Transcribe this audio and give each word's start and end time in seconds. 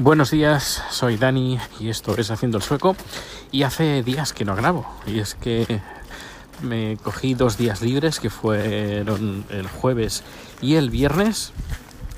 Buenos 0.00 0.30
días, 0.30 0.80
soy 0.90 1.16
Dani 1.16 1.58
y 1.80 1.88
esto 1.88 2.16
es 2.16 2.30
Haciendo 2.30 2.58
el 2.58 2.62
Sueco. 2.62 2.94
Y 3.50 3.64
hace 3.64 4.04
días 4.04 4.32
que 4.32 4.44
no 4.44 4.54
grabo. 4.54 4.86
Y 5.08 5.18
es 5.18 5.34
que 5.34 5.80
me 6.62 6.96
cogí 7.02 7.34
dos 7.34 7.58
días 7.58 7.82
libres 7.82 8.20
que 8.20 8.30
fueron 8.30 9.44
el 9.50 9.66
jueves 9.66 10.22
y 10.62 10.76
el 10.76 10.90
viernes 10.90 11.52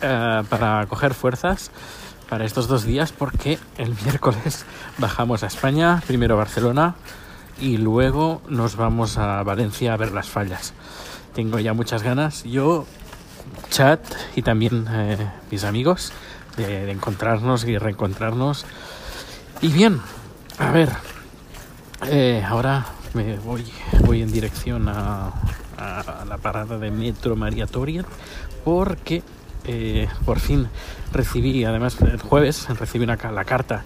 eh, 0.02 0.42
para 0.50 0.84
coger 0.88 1.14
fuerzas 1.14 1.70
para 2.28 2.44
estos 2.44 2.68
dos 2.68 2.84
días 2.84 3.12
porque 3.12 3.58
el 3.78 3.94
miércoles 4.04 4.66
bajamos 4.98 5.42
a 5.42 5.46
España, 5.46 6.02
primero 6.06 6.34
a 6.34 6.38
Barcelona 6.38 6.96
y 7.62 7.78
luego 7.78 8.42
nos 8.46 8.76
vamos 8.76 9.16
a 9.16 9.42
Valencia 9.42 9.94
a 9.94 9.96
ver 9.96 10.12
las 10.12 10.28
fallas. 10.28 10.74
Tengo 11.34 11.58
ya 11.58 11.72
muchas 11.72 12.02
ganas, 12.02 12.44
yo, 12.44 12.84
chat 13.70 14.04
y 14.36 14.42
también 14.42 14.86
eh, 14.90 15.16
mis 15.50 15.64
amigos 15.64 16.12
de, 16.60 16.90
encontrarnos 16.90 17.64
y 17.64 17.78
reencontrarnos. 17.78 18.66
Y 19.60 19.68
bien, 19.68 20.00
a 20.58 20.70
ver, 20.70 20.90
eh, 22.06 22.42
ahora 22.46 22.86
me 23.14 23.36
voy, 23.38 23.64
voy 24.04 24.22
en 24.22 24.32
dirección 24.32 24.88
a, 24.88 25.32
la 26.28 26.36
parada 26.36 26.78
de 26.78 26.90
Metro 26.90 27.36
María 27.36 27.66
Toriet 27.66 28.04
porque 28.64 29.22
eh, 29.64 30.08
por 30.26 30.38
fin 30.38 30.68
recibí, 31.10 31.64
además 31.64 31.96
el 32.02 32.20
jueves 32.20 32.68
recibí 32.78 33.04
una, 33.04 33.16
la 33.16 33.44
carta 33.44 33.84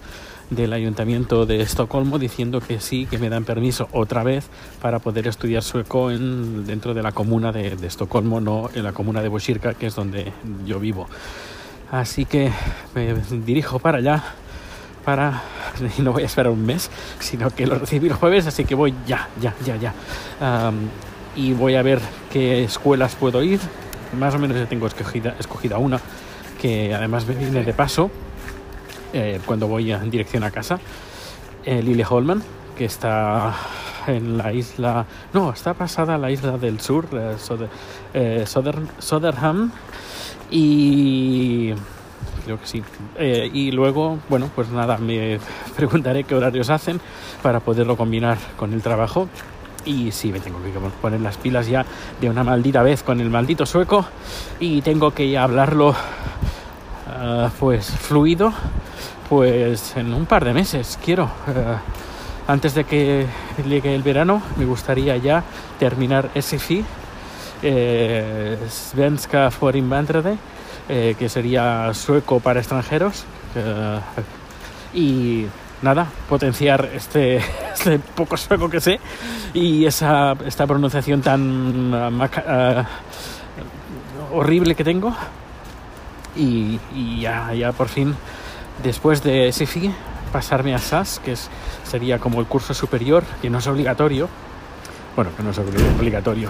del 0.49 0.73
ayuntamiento 0.73 1.45
de 1.45 1.61
Estocolmo 1.61 2.19
diciendo 2.19 2.61
que 2.61 2.79
sí, 2.79 3.05
que 3.05 3.17
me 3.17 3.29
dan 3.29 3.45
permiso 3.45 3.87
otra 3.93 4.23
vez 4.23 4.47
para 4.81 4.99
poder 4.99 5.27
estudiar 5.27 5.63
sueco 5.63 6.11
en, 6.11 6.65
dentro 6.65 6.93
de 6.93 7.01
la 7.01 7.13
comuna 7.13 7.51
de, 7.51 7.75
de 7.75 7.87
Estocolmo, 7.87 8.41
no 8.41 8.69
en 8.73 8.83
la 8.83 8.91
comuna 8.91 9.21
de 9.21 9.29
Boschirka, 9.29 9.73
que 9.73 9.87
es 9.87 9.95
donde 9.95 10.33
yo 10.65 10.79
vivo. 10.79 11.07
Así 11.91 12.25
que 12.25 12.51
me 12.93 13.13
dirijo 13.45 13.79
para 13.79 13.99
allá 13.99 14.23
para 15.05 15.43
no 15.99 16.13
voy 16.13 16.23
a 16.23 16.25
esperar 16.25 16.51
un 16.51 16.65
mes, 16.65 16.89
sino 17.19 17.51
que 17.51 17.67
lo 17.67 17.75
recibí 17.75 18.07
el 18.07 18.13
jueves, 18.13 18.47
así 18.47 18.65
que 18.65 18.73
voy 18.75 18.93
ya, 19.05 19.27
ya, 19.39 19.53
ya, 19.63 19.75
ya. 19.75 19.93
Am, 20.41 20.75
y 21.35 21.53
voy 21.53 21.75
a 21.75 21.81
ver 21.83 21.99
qué 22.31 22.63
escuelas 22.63 23.15
puedo 23.15 23.43
ir. 23.43 23.59
Más 24.17 24.33
o 24.33 24.39
menos 24.39 24.57
ya 24.57 24.65
tengo 24.65 24.87
escogida, 24.87 25.77
una, 25.77 25.99
que 26.61 26.93
además 26.93 27.25
viene 27.27 27.63
de 27.63 27.73
paso 27.73 28.09
eh, 29.13 29.39
cuando 29.45 29.67
voy 29.67 29.91
en 29.91 30.09
dirección 30.09 30.43
a 30.43 30.51
casa. 30.51 30.79
Eh, 31.65 31.81
Lilleholmen, 31.83 32.41
que 32.77 32.85
está 32.85 33.53
en 34.07 34.37
la 34.37 34.53
isla, 34.53 35.05
no, 35.33 35.51
está 35.51 35.73
pasada 35.73 36.15
a 36.15 36.17
la 36.17 36.31
isla 36.31 36.57
del 36.57 36.79
sur, 36.79 37.07
eh, 37.11 37.35
Soder, 37.37 37.69
eh, 38.13 38.43
Soder- 38.47 38.87
Soderham, 38.99 39.71
y 40.51 41.73
creo 42.45 42.59
que 42.59 42.67
sí. 42.67 42.83
Eh, 43.17 43.49
y 43.51 43.71
luego, 43.71 44.19
bueno, 44.29 44.49
pues 44.53 44.69
nada, 44.69 44.97
me 44.97 45.39
preguntaré 45.75 46.23
qué 46.23 46.35
horarios 46.35 46.69
hacen 46.69 47.01
para 47.41 47.59
poderlo 47.59 47.97
combinar 47.97 48.37
con 48.55 48.73
el 48.73 48.81
trabajo. 48.81 49.27
Y 49.85 50.11
sí, 50.11 50.31
me 50.31 50.39
tengo 50.39 50.57
que 50.63 50.71
poner 51.01 51.21
las 51.21 51.37
pilas 51.37 51.67
ya 51.67 51.85
de 52.19 52.29
una 52.29 52.43
maldita 52.43 52.81
vez 52.81 53.03
con 53.03 53.19
el 53.19 53.29
maldito 53.29 53.65
sueco 53.65 54.05
y 54.59 54.81
tengo 54.81 55.11
que 55.11 55.37
hablarlo 55.37 55.93
ah, 57.07 57.51
pues 57.59 57.85
fluido 57.91 58.51
pues 59.29 59.95
en 59.95 60.13
un 60.13 60.25
par 60.25 60.43
de 60.43 60.53
meses 60.53 60.97
quiero 61.03 61.25
eh, 61.47 61.77
antes 62.47 62.73
de 62.73 62.83
que 62.83 63.27
llegue 63.67 63.93
el 63.93 64.01
verano 64.01 64.41
me 64.57 64.65
gustaría 64.65 65.17
ya 65.17 65.43
terminar 65.77 66.31
SFI 66.39 66.83
eh, 67.61 68.57
Svenska 68.69 69.51
för 69.51 69.75
invandrare 69.75 70.37
eh, 70.89 71.15
que 71.17 71.29
sería 71.29 71.93
sueco 71.93 72.39
para 72.39 72.59
extranjeros 72.59 73.25
eh, 73.55 73.99
y 74.93 75.45
nada 75.81 76.07
potenciar 76.29 76.89
este, 76.93 77.37
este 77.73 77.99
poco 77.99 78.37
sueco 78.37 78.69
que 78.69 78.79
sé 78.79 78.99
y 79.53 79.85
esa 79.85 80.35
esta 80.45 80.67
pronunciación 80.67 81.21
tan 81.21 81.91
ah, 81.93 82.85
horrible 84.33 84.75
que 84.75 84.83
tengo 84.83 85.15
y, 86.35 86.79
y 86.93 87.21
ya, 87.21 87.53
ya 87.53 87.71
por 87.71 87.87
fin 87.87 88.15
después 88.83 89.23
de 89.23 89.51
SFI 89.51 89.93
pasarme 90.31 90.75
a 90.75 90.79
SAS 90.79 91.19
que 91.23 91.31
es, 91.31 91.49
sería 91.83 92.19
como 92.19 92.41
el 92.41 92.45
curso 92.45 92.73
superior 92.73 93.23
que 93.41 93.49
no 93.49 93.59
es 93.59 93.67
obligatorio 93.67 94.27
bueno 95.15 95.31
que 95.35 95.43
no 95.43 95.51
es 95.51 95.59
obli- 95.59 95.97
obligatorio. 95.97 96.49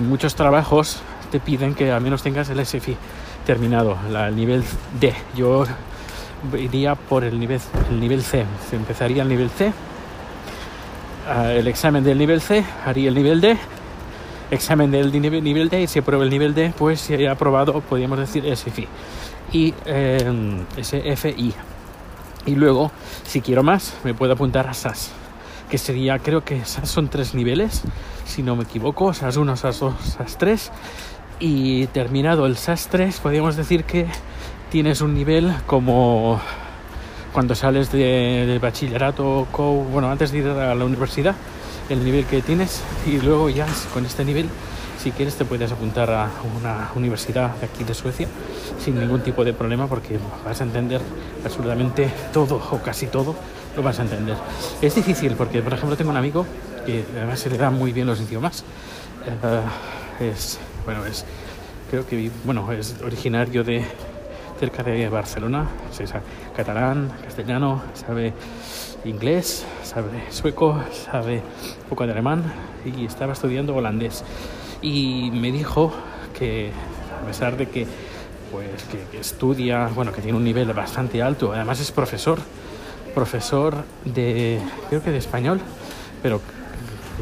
Muchos 0.00 0.34
trabajos 0.34 1.02
te 1.30 1.40
piden 1.40 1.74
que 1.74 1.90
al 1.90 2.00
menos 2.00 2.22
tengas 2.22 2.48
el 2.50 2.64
SFI 2.64 2.96
terminado 3.46 3.96
el 4.08 4.34
nivel 4.36 4.62
D. 5.00 5.12
Yo 5.36 5.64
iría 6.58 6.94
por 6.94 7.24
el 7.24 7.38
nivel, 7.38 7.60
el 7.90 8.00
nivel 8.00 8.22
C. 8.22 8.44
Se 8.70 8.76
empezaría 8.76 9.22
el 9.22 9.28
nivel 9.28 9.50
C. 9.50 9.72
Ah, 11.28 11.52
el 11.52 11.66
examen 11.68 12.04
del 12.04 12.18
nivel 12.18 12.40
C 12.40 12.64
haría 12.84 13.08
el 13.08 13.14
nivel 13.14 13.40
D. 13.40 13.56
Examen 14.50 14.90
del 14.90 15.10
nivel, 15.10 15.42
nivel 15.42 15.68
D 15.70 15.82
y 15.82 15.86
si 15.86 15.98
aprueba 15.98 16.22
el 16.22 16.30
nivel 16.30 16.54
D, 16.54 16.72
pues 16.78 17.00
si 17.00 17.14
haya 17.14 17.32
aprobado, 17.32 17.80
podríamos 17.80 18.18
decir 18.18 18.44
SFI 18.54 18.86
y 19.52 19.74
eh, 19.86 20.62
SFI. 20.80 21.54
Y 22.46 22.54
luego, 22.54 22.92
si 23.26 23.40
quiero 23.40 23.62
más, 23.62 23.94
me 24.04 24.12
puedo 24.12 24.34
apuntar 24.34 24.68
a 24.68 24.74
SAS, 24.74 25.12
que 25.70 25.78
sería, 25.78 26.18
creo 26.18 26.44
que 26.44 26.64
son 26.64 27.08
tres 27.08 27.34
niveles, 27.34 27.82
si 28.26 28.42
no 28.42 28.56
me 28.56 28.64
equivoco, 28.64 29.12
SAS 29.14 29.36
1, 29.36 29.56
SAS 29.56 29.80
2, 29.80 29.94
SAS 30.16 30.38
3. 30.38 30.72
Y 31.40 31.86
terminado 31.88 32.46
el 32.46 32.56
SAS 32.56 32.88
3, 32.88 33.18
podríamos 33.20 33.56
decir 33.56 33.84
que 33.84 34.06
tienes 34.70 35.00
un 35.00 35.14
nivel 35.14 35.52
como 35.66 36.40
cuando 37.32 37.54
sales 37.56 37.90
de, 37.90 38.46
de 38.46 38.58
bachillerato, 38.60 39.46
co- 39.50 39.84
bueno, 39.90 40.08
antes 40.10 40.30
de 40.30 40.38
ir 40.38 40.46
a 40.46 40.74
la 40.74 40.84
universidad, 40.84 41.34
el 41.88 42.04
nivel 42.04 42.24
que 42.26 42.40
tienes 42.40 42.82
y 43.06 43.18
luego 43.20 43.50
ya 43.50 43.66
con 43.92 44.06
este 44.06 44.24
nivel 44.24 44.48
si 45.02 45.10
quieres 45.10 45.34
te 45.34 45.44
puedes 45.44 45.70
apuntar 45.70 46.08
a 46.10 46.30
una 46.58 46.90
universidad 46.94 47.54
de 47.56 47.66
aquí 47.66 47.84
de 47.84 47.92
Suecia 47.92 48.26
sin 48.82 48.98
ningún 48.98 49.20
tipo 49.20 49.44
de 49.44 49.52
problema 49.52 49.86
porque 49.86 50.18
vas 50.46 50.60
a 50.62 50.64
entender 50.64 51.02
absolutamente 51.44 52.10
todo 52.32 52.56
o 52.70 52.78
casi 52.78 53.08
todo 53.08 53.34
lo 53.76 53.82
vas 53.82 53.98
a 53.98 54.02
entender. 54.02 54.36
Es 54.80 54.94
difícil 54.94 55.34
porque 55.34 55.62
por 55.62 55.72
ejemplo 55.72 55.96
tengo 55.96 56.10
un 56.10 56.16
amigo 56.16 56.46
que 56.86 57.04
además 57.16 57.40
se 57.40 57.50
le 57.50 57.56
da 57.56 57.70
muy 57.70 57.92
bien 57.92 58.06
los 58.06 58.20
idiomas. 58.20 58.64
Eh, 59.26 60.28
es 60.28 60.58
bueno 60.84 61.04
es 61.06 61.24
creo 61.90 62.06
que 62.06 62.30
bueno 62.44 62.70
es 62.72 62.96
originario 63.04 63.64
de 63.64 63.84
cerca 64.58 64.82
de 64.82 65.08
Barcelona. 65.08 65.68
Se 65.90 66.06
sabe 66.06 66.22
catalán 66.56 67.10
castellano 67.22 67.82
sabe 67.94 68.32
inglés, 69.04 69.66
sabe 69.82 70.08
sueco, 70.30 70.80
sabe 71.10 71.36
un 71.82 71.88
poco 71.88 72.06
de 72.06 72.12
alemán 72.12 72.42
y 72.84 73.04
estaba 73.04 73.32
estudiando 73.32 73.74
holandés. 73.74 74.24
Y 74.82 75.30
me 75.32 75.50
dijo 75.50 75.92
que 76.38 76.70
a 77.22 77.26
pesar 77.26 77.56
de 77.56 77.68
que 77.68 77.86
pues 78.52 78.84
que, 78.84 78.98
que 79.10 79.18
estudia, 79.18 79.88
bueno, 79.88 80.12
que 80.12 80.20
tiene 80.20 80.38
un 80.38 80.44
nivel 80.44 80.72
bastante 80.72 81.20
alto, 81.22 81.52
además 81.52 81.80
es 81.80 81.90
profesor, 81.90 82.38
profesor 83.14 83.84
de 84.04 84.60
creo 84.88 85.02
que 85.02 85.10
de 85.10 85.18
español, 85.18 85.60
pero 86.22 86.40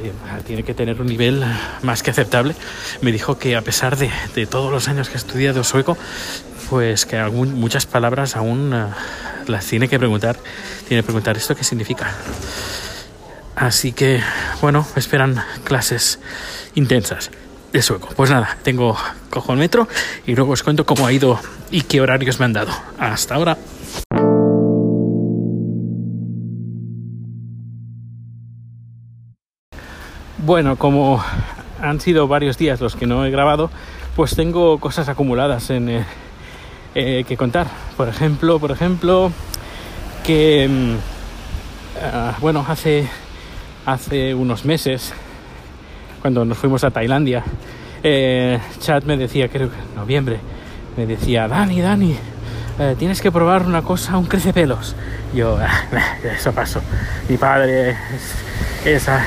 eh, 0.03 0.13
tiene 0.47 0.63
que 0.63 0.75
tener 0.75 1.01
un 1.01 1.07
nivel 1.07 1.45
más 1.83 2.03
que 2.03 2.11
aceptable. 2.11 2.55
Me 3.03 3.13
dijo 3.13 3.39
que 3.39 3.57
a 3.57 3.63
pesar 3.63 3.97
de, 3.97 4.11
de 4.35 4.47
todos 4.47 4.73
los 4.73 4.89
años 4.89 5.09
que 5.09 5.15
ha 5.15 5.19
estudiado 5.19 5.65
sueco, 5.65 5.97
pues 6.71 7.05
que 7.05 7.19
algún, 7.19 7.55
muchas 7.55 7.85
palabras 7.85 8.35
aún 8.35 8.73
eh, 8.75 8.87
las 9.47 9.67
tiene 9.67 9.89
que 9.89 9.99
preguntar, 9.99 10.39
tiene 10.89 11.03
que 11.03 11.07
preguntar 11.07 11.37
esto 11.37 11.55
qué 11.55 11.65
significa. 11.65 12.11
Así 13.55 13.93
que, 13.93 14.23
bueno, 14.63 14.87
esperan 14.97 15.37
clases 15.65 16.19
intensas 16.75 17.31
de 17.73 17.83
sueco. 17.83 18.09
Pues 18.17 18.31
nada, 18.31 18.57
tengo, 18.63 18.97
cojo 19.31 19.53
el 19.53 19.59
metro 19.59 19.89
y 20.27 20.35
luego 20.35 20.53
os 20.53 20.63
cuento 20.63 20.87
cómo 20.87 21.07
ha 21.07 21.13
ido 21.13 21.39
y 21.71 21.83
qué 21.83 22.01
horarios 22.01 22.39
me 22.39 22.47
han 22.47 22.55
dado. 22.55 22.73
Hasta 22.99 23.35
ahora. 23.35 23.59
Bueno, 30.45 30.77
como 30.77 31.23
han 31.81 32.01
sido 32.01 32.27
varios 32.29 32.59
días 32.59 32.81
los 32.81 32.97
que 32.97 33.07
no 33.07 33.25
he 33.25 33.31
grabado, 33.31 33.71
pues 34.17 34.35
tengo 34.35 34.79
cosas 34.79 35.09
acumuladas 35.09 35.71
en, 35.71 35.89
eh, 35.89 36.05
eh, 36.95 37.25
que 37.27 37.37
contar. 37.37 37.67
Por 37.97 38.09
ejemplo, 38.09 38.59
por 38.59 38.71
ejemplo, 38.73 39.31
que 40.25 40.69
mm, 40.69 40.95
ah, 42.05 42.35
bueno, 42.41 42.65
hace 42.69 43.09
hace 43.87 44.35
unos 44.35 44.65
meses, 44.65 45.13
cuando 46.21 46.45
nos 46.45 46.57
fuimos 46.59 46.85
a 46.85 46.91
Tailandia, 46.91 47.43
eh, 48.03 48.59
Chad 48.81 49.03
me 49.05 49.17
decía, 49.17 49.49
creo 49.49 49.71
que 49.71 49.77
en 49.77 49.95
noviembre, 49.97 50.39
me 50.97 51.07
decía, 51.07 51.49
Dani, 51.49 51.81
Dani, 51.81 52.17
eh, 52.79 52.95
tienes 52.99 53.21
que 53.21 53.33
probar 53.33 53.63
una 53.67 53.83
cosa, 53.83 54.17
un 54.19 54.27
crecepelos. 54.27 54.95
Yo, 55.35 55.57
"Ah, 55.61 56.17
eso 56.37 56.53
pasó. 56.53 56.81
Mi 57.33 57.39
padre 57.39 57.93
es, 57.93 57.97
esa, 58.85 59.25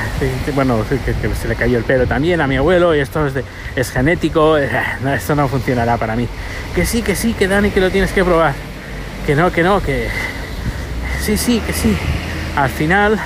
bueno, 0.54 0.84
que, 0.88 1.34
se 1.34 1.48
le 1.48 1.56
cayó 1.56 1.76
el 1.76 1.82
pelo 1.82 2.06
también 2.06 2.40
a 2.40 2.46
mi 2.46 2.54
abuelo 2.54 2.94
y 2.94 3.00
esto 3.00 3.26
es, 3.26 3.34
de, 3.34 3.42
es 3.74 3.90
genético, 3.90 4.56
esto 5.16 5.34
no 5.34 5.48
funcionará 5.48 5.96
para 5.96 6.14
mí. 6.14 6.28
Que 6.72 6.86
sí, 6.86 7.02
que 7.02 7.16
sí, 7.16 7.34
que 7.34 7.48
Dani, 7.48 7.70
que 7.70 7.80
lo 7.80 7.90
tienes 7.90 8.12
que 8.12 8.22
probar. 8.22 8.54
que 9.26 9.34
no, 9.34 9.50
que 9.50 9.64
no, 9.64 9.82
que 9.82 10.06
sí, 11.20 11.36
sí, 11.36 11.58
que 11.66 11.72
sí. 11.72 11.98
Al 12.54 12.70
final, 12.70 13.18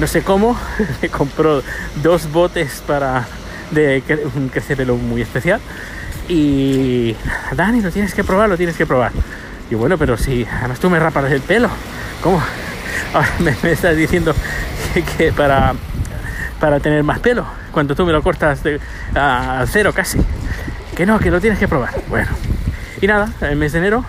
no 0.00 0.08
sé 0.08 0.22
cómo, 0.22 0.58
me 1.00 1.08
compró 1.08 1.62
dos 2.02 2.32
botes 2.32 2.82
para 2.84 3.28
de 3.70 4.02
un 4.34 4.48
crecepelo 4.48 4.96
muy 4.96 5.22
especial. 5.22 5.60
Y 6.28 7.14
Dani, 7.54 7.80
lo 7.80 7.92
tienes 7.92 8.12
que 8.12 8.24
probar, 8.24 8.48
lo 8.48 8.56
tienes 8.56 8.76
que 8.76 8.86
probar. 8.86 9.12
Y 9.70 9.76
bueno, 9.76 9.96
pero 9.96 10.16
si 10.16 10.44
además 10.44 10.80
tú 10.80 10.90
me 10.90 10.98
rapas 10.98 11.30
el 11.30 11.42
pelo, 11.42 11.68
¿cómo? 12.24 12.42
Ahora 13.12 13.28
me, 13.38 13.72
estás 13.72 13.96
diciendo 13.96 14.34
que, 15.16 15.32
para, 15.32 15.74
para 16.60 16.80
tener 16.80 17.02
más 17.02 17.18
pelo, 17.20 17.46
cuando 17.72 17.94
tú 17.94 18.04
me 18.04 18.12
lo 18.12 18.22
cortas 18.22 18.60
al 19.14 19.68
cero 19.68 19.92
casi. 19.94 20.18
Que 20.96 21.06
no, 21.06 21.18
que 21.18 21.30
lo 21.30 21.40
tienes 21.40 21.58
que 21.58 21.66
probar. 21.66 21.94
Bueno, 22.08 22.28
y 23.00 23.06
nada, 23.06 23.32
el 23.40 23.56
mes 23.56 23.72
de 23.72 23.78
enero 23.78 24.04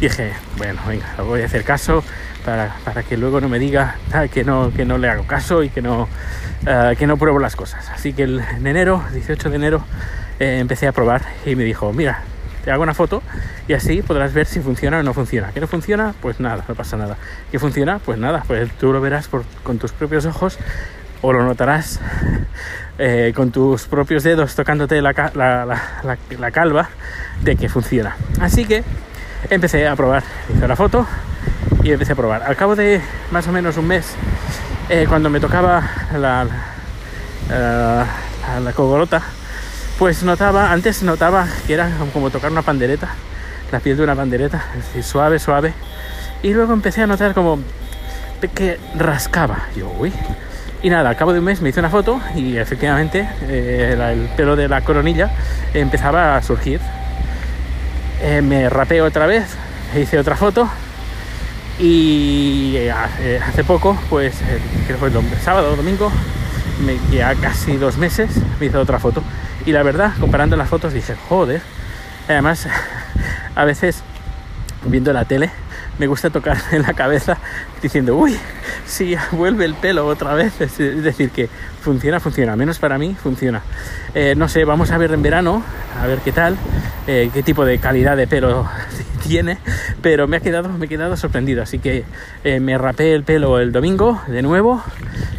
dije, 0.00 0.32
bueno, 0.56 0.80
venga, 0.88 1.06
voy 1.18 1.42
a 1.42 1.44
hacer 1.44 1.62
caso 1.62 2.02
para, 2.44 3.02
que 3.02 3.16
luego 3.16 3.40
no 3.40 3.48
me 3.48 3.58
diga 3.58 3.96
que 4.32 4.44
no, 4.44 4.72
que 4.74 4.84
no 4.84 4.98
le 4.98 5.08
hago 5.08 5.26
caso 5.26 5.62
y 5.62 5.68
que 5.68 5.82
no, 5.82 6.08
eh, 6.66 6.96
que 6.98 7.06
no 7.06 7.16
pruebo 7.16 7.38
las 7.38 7.54
cosas. 7.54 7.88
Así 7.90 8.12
que 8.12 8.24
el, 8.24 8.40
en 8.40 8.66
enero, 8.66 9.04
18 9.12 9.50
de 9.50 9.56
enero, 9.56 9.84
eh, 10.38 10.58
empecé 10.58 10.88
a 10.88 10.92
probar 10.92 11.22
y 11.44 11.54
me 11.54 11.64
dijo, 11.64 11.92
mira, 11.92 12.22
te 12.64 12.70
hago 12.70 12.82
una 12.82 12.94
foto 12.94 13.22
y 13.68 13.72
así 13.72 14.02
podrás 14.02 14.32
ver 14.32 14.46
si 14.46 14.60
funciona 14.60 14.98
o 14.98 15.02
no 15.02 15.14
funciona. 15.14 15.52
¿Que 15.52 15.60
no 15.60 15.66
funciona? 15.66 16.14
Pues 16.20 16.40
nada, 16.40 16.64
no 16.68 16.74
pasa 16.74 16.96
nada. 16.96 17.16
¿Que 17.50 17.58
funciona? 17.58 17.98
Pues 17.98 18.18
nada, 18.18 18.44
pues 18.46 18.70
tú 18.72 18.92
lo 18.92 19.00
verás 19.00 19.28
con 19.62 19.78
tus 19.78 19.92
propios 19.92 20.26
ojos 20.26 20.58
o 21.22 21.32
lo 21.32 21.44
notarás 21.44 22.00
eh, 22.98 23.32
con 23.34 23.50
tus 23.50 23.84
propios 23.84 24.22
dedos 24.22 24.54
tocándote 24.54 25.00
la, 25.00 25.12
la, 25.34 26.50
calva 26.50 26.88
de 27.42 27.56
que 27.56 27.68
funciona. 27.68 28.16
Así 28.40 28.64
que 28.64 28.84
empecé 29.48 29.88
a 29.88 29.96
probar, 29.96 30.22
hice 30.54 30.68
la 30.68 30.76
foto 30.76 31.06
y 31.82 31.92
empecé 31.92 32.12
a 32.12 32.16
probar. 32.16 32.42
Al 32.42 32.56
cabo 32.56 32.76
de 32.76 33.00
más 33.30 33.46
o 33.48 33.52
menos 33.52 33.76
un 33.76 33.86
mes, 33.86 34.14
eh, 34.88 35.06
cuando 35.08 35.30
me 35.30 35.40
tocaba 35.40 35.82
la, 36.16 36.46
la, 37.48 38.72
cogolota, 38.74 39.22
pues 40.00 40.22
notaba, 40.22 40.72
antes 40.72 41.02
notaba 41.02 41.46
que 41.66 41.74
era 41.74 41.90
como 42.14 42.30
tocar 42.30 42.50
una 42.50 42.62
pandereta, 42.62 43.10
la 43.70 43.80
piel 43.80 43.98
de 43.98 44.02
una 44.02 44.16
pandereta, 44.16 44.64
es 44.96 45.04
suave, 45.04 45.38
suave. 45.38 45.74
Y 46.42 46.54
luego 46.54 46.72
empecé 46.72 47.02
a 47.02 47.06
notar 47.06 47.34
como 47.34 47.58
que 48.54 48.80
rascaba. 48.96 49.66
Yo, 49.76 49.92
uy. 49.98 50.10
Y 50.82 50.88
nada, 50.88 51.10
al 51.10 51.16
cabo 51.16 51.34
de 51.34 51.40
un 51.40 51.44
mes 51.44 51.60
me 51.60 51.68
hice 51.68 51.80
una 51.80 51.90
foto 51.90 52.18
y 52.34 52.56
efectivamente 52.56 53.28
eh, 53.42 53.94
el 53.94 54.30
pelo 54.38 54.56
de 54.56 54.68
la 54.68 54.80
coronilla 54.80 55.32
empezaba 55.74 56.34
a 56.34 56.42
surgir. 56.42 56.80
Eh, 58.22 58.40
me 58.40 58.70
rapé 58.70 59.02
otra 59.02 59.26
vez, 59.26 59.54
hice 59.94 60.18
otra 60.18 60.34
foto 60.34 60.66
y 61.78 62.72
eh, 62.74 62.90
hace 62.90 63.64
poco, 63.64 63.98
pues 64.08 64.34
creo 64.86 64.86
que 64.86 64.94
fue 64.94 65.08
el 65.08 65.40
sábado 65.42 65.74
o 65.74 65.76
domingo, 65.76 66.10
me, 66.86 66.96
ya 67.14 67.34
casi 67.34 67.76
dos 67.76 67.98
meses, 67.98 68.30
me 68.58 68.64
hice 68.64 68.78
otra 68.78 68.98
foto. 68.98 69.22
Y 69.70 69.72
la 69.72 69.84
verdad, 69.84 70.14
comparando 70.18 70.56
las 70.56 70.68
fotos, 70.68 70.92
dije, 70.92 71.14
joder. 71.28 71.62
Además, 72.26 72.66
a 73.54 73.64
veces 73.64 74.02
viendo 74.84 75.12
la 75.12 75.26
tele, 75.26 75.48
me 75.96 76.08
gusta 76.08 76.28
tocar 76.28 76.56
en 76.72 76.82
la 76.82 76.92
cabeza 76.92 77.38
diciendo, 77.80 78.16
uy, 78.16 78.36
si 78.84 79.14
vuelve 79.30 79.64
el 79.64 79.74
pelo 79.74 80.08
otra 80.08 80.34
vez. 80.34 80.60
Es 80.60 80.76
decir, 80.76 81.30
que 81.30 81.48
funciona, 81.82 82.18
funciona. 82.18 82.56
Menos 82.56 82.80
para 82.80 82.98
mí, 82.98 83.14
funciona. 83.14 83.62
Eh, 84.12 84.34
no 84.36 84.48
sé, 84.48 84.64
vamos 84.64 84.90
a 84.90 84.98
ver 84.98 85.12
en 85.12 85.22
verano, 85.22 85.62
a 86.02 86.04
ver 86.08 86.18
qué 86.18 86.32
tal, 86.32 86.56
eh, 87.06 87.30
qué 87.32 87.44
tipo 87.44 87.64
de 87.64 87.78
calidad 87.78 88.16
de 88.16 88.26
pelo 88.26 88.68
tiene, 89.20 89.58
pero 90.02 90.26
me 90.26 90.38
ha 90.38 90.40
quedado, 90.40 90.68
me 90.68 90.86
he 90.86 90.88
quedado 90.88 91.16
sorprendido. 91.16 91.62
Así 91.62 91.78
que 91.78 92.04
eh, 92.44 92.60
me 92.60 92.76
rapé 92.78 93.14
el 93.14 93.22
pelo 93.22 93.58
el 93.58 93.72
domingo 93.72 94.20
de 94.26 94.42
nuevo 94.42 94.82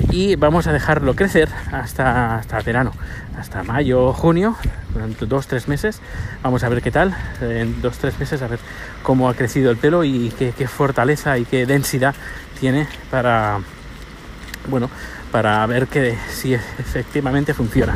y 0.10 0.36
vamos 0.36 0.68
a 0.68 0.74
dejarlo 0.74 1.16
crecer 1.16 1.50
hasta, 1.72 2.38
hasta 2.38 2.62
verano, 2.62 2.94
hasta 3.38 3.64
mayo, 3.64 4.14
junio, 4.14 4.56
durante 4.94 5.26
dos, 5.26 5.48
tres 5.48 5.68
meses. 5.68 6.00
Vamos 6.44 6.64
a 6.64 6.70
ver 6.70 6.82
qué 6.82 6.92
tal, 6.92 7.16
en 7.42 7.82
dos, 7.82 7.98
tres 7.98 8.20
meses, 8.20 8.42
a 8.42 8.48
ver 8.48 8.60
cómo 9.04 9.30
ha 9.30 9.34
crecido 9.34 9.72
el 9.72 9.78
pelo 9.78 10.04
y 10.04 10.32
qué, 10.38 10.54
qué 10.58 10.68
fortaleza 10.68 11.38
y 11.38 11.46
qué 11.46 11.66
densidad 11.66 12.16
tiene 12.60 12.88
para, 13.10 13.60
bueno, 14.70 14.90
para 15.32 15.66
ver 15.66 15.88
que 15.88 16.16
si 16.30 16.54
efectivamente 16.54 17.54
funciona. 17.54 17.96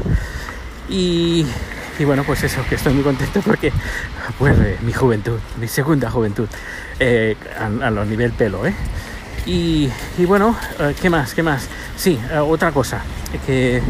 Y, 0.90 1.46
y 1.98 2.04
bueno, 2.04 2.24
pues 2.24 2.44
eso, 2.44 2.62
que 2.68 2.76
estoy 2.76 2.94
muy 2.94 3.04
contento 3.04 3.42
porque 3.42 3.72
vuelve 4.40 4.78
mi 4.82 4.92
juventud, 4.92 5.40
mi 5.60 5.68
segunda 5.68 6.10
juventud 6.10 6.48
eh, 7.00 7.36
a, 7.60 7.90
los 7.90 8.08
nivel 8.08 8.32
pelo, 8.32 8.66
¿eh? 8.66 8.74
Y, 9.46 9.90
y, 10.18 10.26
bueno, 10.26 10.58
eh, 10.80 10.96
¿qué 11.00 11.10
más? 11.10 11.34
¿Qué 11.34 11.44
más? 11.44 11.68
Sí, 11.96 12.20
eh, 12.32 12.38
otra 12.40 12.72
cosa, 12.72 13.02
que 13.46 13.82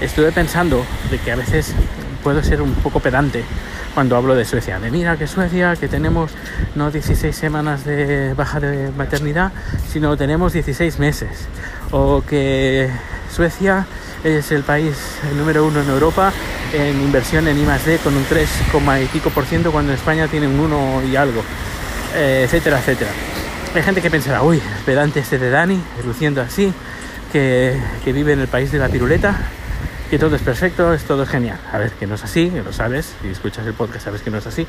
estuve 0.00 0.30
pensando 0.30 0.84
de 1.10 1.18
que 1.18 1.32
a 1.32 1.36
veces 1.36 1.74
puedo 2.22 2.42
ser 2.42 2.60
un 2.60 2.74
poco 2.74 3.00
pedante 3.00 3.44
cuando 3.94 4.16
hablo 4.16 4.34
de 4.34 4.44
Suecia. 4.44 4.78
De 4.78 4.90
mira 4.90 5.16
que 5.16 5.26
Suecia, 5.26 5.74
que 5.74 5.88
tenemos 5.88 6.32
no 6.74 6.90
16 6.90 7.34
semanas 7.34 7.84
de 7.84 8.34
baja 8.34 8.60
de 8.60 8.90
maternidad, 8.92 9.52
sino 9.88 10.16
tenemos 10.16 10.52
16 10.52 10.98
meses. 10.98 11.48
O 11.90 12.22
que 12.22 12.90
Suecia 13.34 13.86
es 14.22 14.52
el 14.52 14.62
país 14.62 14.96
número 15.36 15.64
uno 15.64 15.80
en 15.80 15.88
Europa 15.88 16.32
en 16.72 17.00
inversión 17.00 17.48
en 17.48 17.58
I+D 17.58 17.98
con 17.98 18.16
un 18.16 18.24
3, 18.24 18.48
y 19.02 19.06
pico 19.06 19.30
por 19.30 19.44
ciento 19.44 19.72
cuando 19.72 19.92
en 19.92 19.98
España 19.98 20.28
tiene 20.28 20.46
un 20.46 20.58
1 20.60 21.02
y 21.10 21.16
algo, 21.16 21.42
eh, 22.14 22.42
etcétera, 22.44 22.78
etcétera. 22.78 23.10
Hay 23.74 23.82
gente 23.82 24.02
que 24.02 24.10
pensará, 24.10 24.42
uy, 24.42 24.60
pedante 24.84 25.20
este 25.20 25.38
de 25.38 25.50
Dani, 25.50 25.80
luciendo 26.04 26.40
así, 26.40 26.72
que, 27.32 27.80
que 28.04 28.12
vive 28.12 28.32
en 28.32 28.40
el 28.40 28.48
país 28.48 28.72
de 28.72 28.78
la 28.78 28.88
piruleta, 28.88 29.36
que 30.10 30.18
todo 30.18 30.34
es 30.34 30.42
perfecto, 30.42 30.92
es 30.92 31.04
todo 31.04 31.24
genial. 31.24 31.58
A 31.72 31.78
ver, 31.78 31.92
que 31.92 32.06
no 32.06 32.16
es 32.16 32.24
así, 32.24 32.50
que 32.50 32.62
lo 32.62 32.72
sabes, 32.72 33.14
si 33.22 33.28
escuchas 33.28 33.66
el 33.66 33.74
podcast 33.74 34.04
sabes 34.04 34.22
que 34.22 34.30
no 34.30 34.38
es 34.38 34.46
así. 34.46 34.66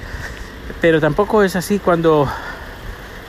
Pero 0.79 1.01
tampoco 1.01 1.43
es 1.43 1.55
así 1.55 1.79
cuando, 1.79 2.29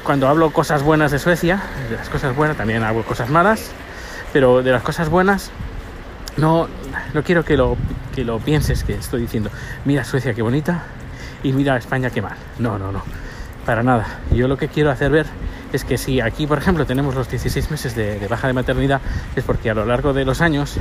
cuando 0.05 0.29
hablo 0.29 0.51
cosas 0.51 0.83
buenas 0.83 1.11
de 1.11 1.19
Suecia, 1.19 1.63
de 1.89 1.97
las 1.97 2.09
cosas 2.09 2.37
buenas 2.37 2.57
también 2.57 2.85
hago 2.85 3.03
cosas 3.03 3.31
malas, 3.31 3.71
pero 4.33 4.63
de 4.63 4.73
las 4.73 4.83
cosas 4.83 5.09
buenas 5.09 5.51
no, 6.37 6.69
no 7.15 7.23
quiero 7.23 7.45
que 7.45 7.57
lo, 7.57 7.77
que 8.15 8.25
lo 8.25 8.39
pienses 8.39 8.85
que 8.85 8.95
estoy 8.95 9.23
diciendo, 9.23 9.51
mira 9.85 10.05
Suecia 10.05 10.35
qué 10.35 10.43
bonita 10.43 10.85
y 11.43 11.53
mira 11.53 11.77
España 11.77 12.11
qué 12.11 12.23
mal. 12.23 12.37
No, 12.59 12.79
no, 12.79 12.93
no, 12.93 13.03
para 13.67 13.83
nada. 13.83 14.21
Yo 14.33 14.49
lo 14.49 14.57
que 14.57 14.69
quiero 14.69 14.91
hacer 14.91 15.11
ver 15.11 15.27
es 15.73 15.85
que 15.85 15.97
si 15.99 16.21
aquí, 16.21 16.47
por 16.47 16.59
ejemplo, 16.59 16.85
tenemos 16.87 17.15
los 17.15 17.29
16 17.29 17.71
meses 17.71 17.95
de, 17.95 18.27
baja 18.29 18.47
de 18.47 18.53
maternidad, 18.53 19.01
es 19.35 19.45
porque 19.45 19.71
a 19.71 19.75
lo 19.75 19.85
largo 19.85 20.13
de 20.13 20.25
los 20.25 20.41
años 20.41 20.77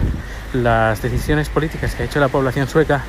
las 0.54 1.02
decisiones 1.02 1.50
políticas 1.50 1.96
que 1.96 2.04
ha 2.04 2.06
hecho 2.06 2.20
la 2.20 2.28
población 2.28 2.68
sueca, 2.68 3.04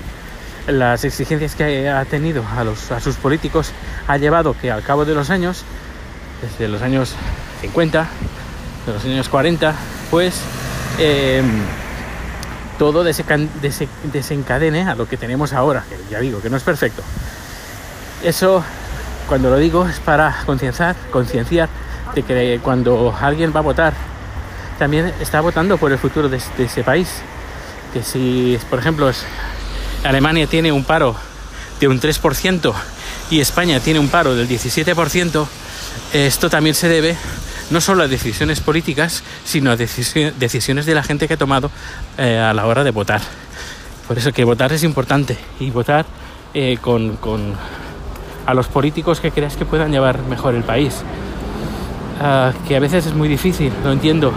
las 0.69 1.05
exigencias 1.05 1.57
que 1.57 1.89
ha 1.89 2.05
tenido 2.05 2.45
a, 2.57 2.63
los, 2.63 2.79
sus 3.01 3.17
políticos, 3.17 3.73
ha 4.07 4.17
llevado 4.17 4.55
que 4.61 4.71
al 4.71 4.83
cabo 4.83 5.05
de 5.05 5.15
los 5.15 5.31
años, 5.31 5.65
desde 6.41 6.69
los 6.69 6.83
años 6.83 7.15
50, 7.63 8.09
de 8.87 8.93
los 8.93 9.05
años 9.05 9.29
40, 9.29 9.75
pues 10.11 10.41
em, 10.99 11.47
todo 12.79 13.05
desencadene 13.05 14.83
a 14.89 14.95
lo 14.95 15.09
que 15.09 15.17
tenemos 15.17 15.53
ahora, 15.53 15.85
que 15.89 15.97
ya 16.11 16.21
digo 16.21 16.41
que 16.41 16.51
no 16.51 16.57
es 16.57 16.63
perfecto. 16.63 17.03
Eso 18.23 18.65
cuando 19.29 19.51
lo 19.51 19.57
digo 19.57 19.87
es 19.87 19.99
para 20.01 20.43
concienciar, 20.45 20.97
concienciar 21.11 21.69
de 22.15 22.23
que 22.23 22.61
cuando 22.63 23.17
alguien 23.21 23.53
va 23.55 23.61
a 23.61 23.63
votar, 23.63 23.95
también 24.79 25.13
está 25.21 25.41
votando 25.41 25.79
por 25.79 25.93
el 25.93 25.99
futuro 25.99 26.29
de, 26.29 26.41
ese 26.59 26.85
país. 26.85 27.09
Que 27.93 28.03
si, 28.03 28.59
por 28.69 28.79
ejemplo, 28.79 29.11
Alemania 30.05 30.47
tiene 30.47 30.73
un 30.73 30.85
paro 30.85 31.15
de 31.81 31.89
un 31.89 32.01
3% 32.01 32.73
y 33.31 33.41
España 33.41 33.81
tiene 33.81 34.01
un 34.01 34.09
paro 34.09 34.35
del 34.35 34.49
17%, 34.49 35.47
esto 36.13 36.51
también 36.51 36.75
se 36.75 36.89
debe 36.89 37.17
no 37.71 37.81
solo 37.81 38.03
a 38.03 38.09
decisiones 38.09 38.61
políticas, 38.61 39.23
sino 39.45 39.71
a 39.71 39.77
decisiones 39.77 40.87
de 40.87 40.95
la 40.95 41.03
gente 41.03 41.29
que 41.29 41.35
ha 41.35 41.37
tomado 41.37 41.71
eh, 42.19 42.39
a 42.39 42.53
la 42.55 42.67
hora 42.67 42.85
de 42.85 42.91
votar. 42.91 43.21
Por 44.09 44.19
eso 44.19 44.33
que 44.33 44.45
votar 44.45 44.73
es 44.73 44.83
importante 44.83 45.39
y 45.61 45.71
votar 45.71 46.05
eh, 46.55 46.79
con, 46.81 47.19
a 48.47 48.55
los 48.55 48.67
políticos 48.67 49.21
que 49.21 49.31
creas 49.31 49.57
que 49.57 49.65
puedan 49.65 49.91
llevar 49.93 50.23
mejor 50.23 50.55
el 50.55 50.65
país. 50.65 51.03
Ah, 52.21 52.53
que 52.69 52.77
a 52.77 52.81
veces 52.81 53.07
es 53.07 53.15
muy 53.15 53.29
difícil, 53.29 53.73
lo 53.83 53.93
entiendo, 53.93 54.33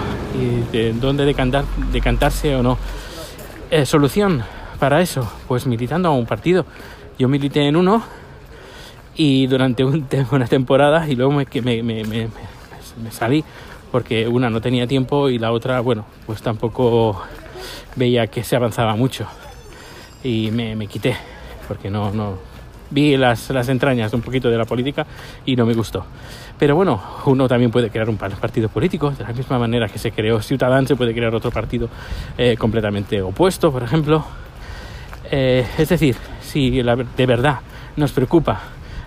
dónde 0.99 1.25
decantar, 1.25 1.65
decantarse 1.91 2.55
o 2.55 2.63
no. 2.63 2.77
Eh, 3.69 3.85
solución 3.85 4.43
para 4.79 5.01
eso, 5.01 5.29
pues 5.47 5.65
militando 5.65 6.09
a 6.09 6.11
un 6.11 6.25
partido. 6.25 6.65
Yo 7.17 7.27
milité 7.27 7.67
en 7.67 7.75
uno 7.75 8.03
y 9.15 9.47
durante 9.47 9.83
una 10.31 10.47
temporada 10.47 11.07
y 11.09 11.15
luego 11.15 11.31
me, 11.31 11.45
me, 11.83 12.29
salí 13.11 13.43
porque 13.91 14.27
una 14.27 14.49
no 14.49 14.61
tenía 14.61 14.87
tiempo 14.87 15.29
y 15.29 15.39
la 15.39 15.51
otra, 15.51 15.79
bueno, 15.79 16.05
pues 16.25 16.41
tampoco 16.41 17.21
veía 17.95 18.27
que 18.27 18.43
se 18.43 18.55
avanzaba 18.55 18.95
mucho 18.95 19.25
y 20.23 20.51
me, 20.51 20.87
quité 20.87 21.15
porque 21.67 21.89
no, 21.89 22.11
no, 22.11 22.37
vi 22.89 23.15
las, 23.15 23.49
las 23.51 23.69
entrañas 23.69 24.13
un 24.13 24.21
poquito 24.21 24.49
de 24.49 24.57
la 24.57 24.65
política 24.65 25.05
y 25.45 25.55
no 25.55 25.65
me 25.65 25.73
gustó. 25.73 26.05
Pero 26.57 26.75
bueno, 26.75 27.01
uno 27.25 27.47
también 27.47 27.71
puede 27.71 27.89
crear 27.89 28.09
un 28.09 28.17
partido 28.17 28.69
político, 28.69 29.11
de 29.11 29.23
la 29.23 29.33
misma 29.33 29.59
manera 29.59 29.87
que 29.87 29.99
se 29.99 30.11
creó 30.11 30.41
Ciudadanos, 30.41 30.87
se 30.87 30.95
puede 30.95 31.13
crear 31.13 31.33
otro 31.35 31.51
partido 31.51 31.89
eh, 32.37 32.55
completamente 32.57 33.21
opuesto, 33.21 33.71
por 33.71 33.83
ejemplo. 33.83 34.25
Eh, 35.31 35.65
es 35.77 35.89
decir, 35.89 36.15
si 36.41 36.81
de 36.81 37.25
verdad 37.25 37.59
nos 37.95 38.11
preocupa 38.11 38.61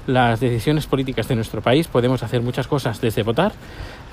las 0.08 0.40
decisiones 0.40 0.86
políticas 0.86 1.28
de 1.28 1.36
nuestro 1.36 1.60
país, 1.60 1.86
podemos 1.86 2.22
hacer 2.22 2.40
muchas 2.40 2.66
cosas, 2.66 3.00
desde 3.00 3.22
votar 3.22 3.52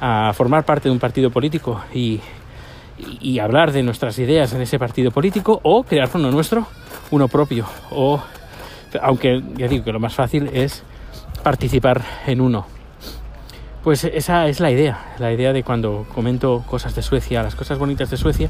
a 0.01 0.33
formar 0.33 0.65
parte 0.65 0.89
de 0.89 0.93
un 0.93 0.99
partido 0.99 1.31
político 1.31 1.81
y, 1.93 2.19
hablar 3.39 3.71
de 3.71 3.81
nuestras 3.81 4.19
ideas 4.19 4.53
en 4.53 4.61
ese 4.61 4.77
partido 4.77 5.11
político, 5.11 5.59
o 5.63 5.83
crear 5.83 6.09
uno 6.13 6.31
nuestro, 6.31 6.67
uno 7.11 7.27
propio, 7.27 7.65
o 7.91 8.21
aunque 9.01 9.41
ya 9.55 9.67
digo 9.67 9.83
que 9.83 9.91
lo 9.91 9.99
más 9.99 10.15
fácil 10.15 10.49
es 10.53 10.83
participar 11.43 12.03
en 12.27 12.41
uno. 12.41 12.65
Pues 13.83 14.03
esa 14.03 14.47
es 14.47 14.59
la 14.59 14.71
idea, 14.71 15.15
la 15.19 15.31
idea 15.31 15.53
de 15.53 15.63
cuando 15.63 16.05
comento 16.13 16.63
cosas 16.67 16.95
de 16.95 17.03
Suecia, 17.03 17.43
las 17.43 17.55
cosas 17.55 17.77
bonitas 17.77 18.09
de 18.09 18.17
Suecia, 18.17 18.49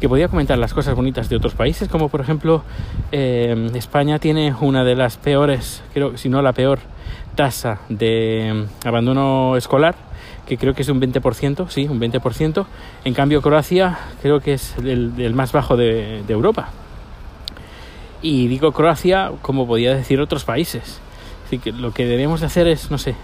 que 0.00 0.08
podía 0.08 0.28
comentar 0.28 0.58
las 0.58 0.72
cosas 0.72 0.94
bonitas 0.94 1.28
de 1.28 1.36
otros 1.36 1.54
países, 1.54 1.88
como 1.88 2.08
por 2.08 2.22
ejemplo 2.22 2.62
eh, 3.12 3.70
España 3.74 4.18
tiene 4.18 4.54
una 4.58 4.82
de 4.82 4.96
las 4.96 5.18
peores, 5.18 5.82
creo, 5.92 6.16
si 6.16 6.30
no 6.30 6.40
la 6.40 6.54
peor, 6.54 6.78
tasa 7.34 7.80
de 7.90 8.66
mm, 8.82 8.88
abandono 8.88 9.56
escolar, 9.56 9.94
que 10.46 10.56
creo 10.56 10.74
que 10.74 10.82
es 10.82 10.88
un 10.88 11.00
20%, 11.00 11.68
sí, 11.68 11.86
un 11.86 12.00
20%. 12.00 12.66
En 13.04 13.14
cambio 13.14 13.42
Croacia 13.42 13.98
creo 14.22 14.40
que 14.40 14.54
es 14.54 14.74
el, 14.78 15.34
más 15.34 15.52
bajo 15.52 15.76
de, 15.76 16.22
de 16.26 16.32
Europa. 16.32 16.70
Y 18.22 18.48
digo 18.48 18.72
Croacia 18.72 19.32
como 19.42 19.66
podía 19.66 19.94
decir 19.94 20.20
otros 20.20 20.44
países. 20.44 21.00
Así 21.46 21.58
que 21.58 21.72
lo 21.72 21.92
que 21.92 22.06
debemos 22.06 22.40
de 22.40 22.46
hacer 22.46 22.68
es, 22.68 22.90
no 22.90 22.98
sé, 22.98 23.16